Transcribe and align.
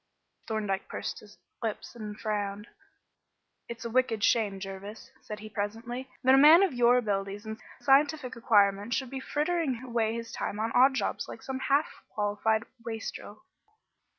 Thorndyke 0.47 0.87
pursed 0.89 1.17
up 1.19 1.19
his 1.19 1.37
lips 1.61 1.95
and 1.95 2.19
frowned. 2.19 2.67
"It's 3.69 3.85
a 3.85 3.89
wicked 3.91 4.23
shame, 4.23 4.59
Jervis," 4.59 5.11
said 5.21 5.41
he 5.41 5.47
presently, 5.47 6.09
"that 6.23 6.33
a 6.33 6.39
man 6.39 6.63
of 6.63 6.73
your 6.73 6.97
abilities 6.97 7.45
and 7.45 7.59
scientific 7.81 8.35
acquirements 8.35 8.95
should 8.95 9.11
be 9.11 9.19
frittering 9.19 9.83
away 9.83 10.15
his 10.15 10.31
time 10.31 10.59
on 10.59 10.71
odd 10.73 10.95
jobs 10.95 11.27
like 11.27 11.43
some 11.43 11.59
half 11.59 11.85
qualified 12.15 12.63
wastrel." 12.83 13.43